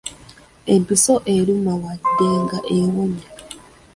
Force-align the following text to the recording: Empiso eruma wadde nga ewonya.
Empiso 0.73 1.13
eruma 1.35 1.73
wadde 1.83 2.29
nga 2.43 2.59
ewonya. 2.77 3.27